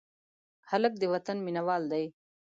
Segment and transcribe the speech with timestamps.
[0.69, 2.05] هلک د وطن مینه وال دی.